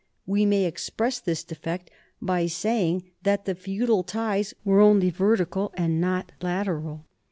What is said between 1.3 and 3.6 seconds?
defect by saying that the